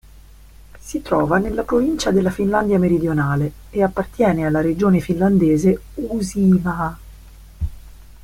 [0.79, 6.97] Si trova nella provincia della Finlandia meridionale e appartiene alla regione finlandese Uusimaa.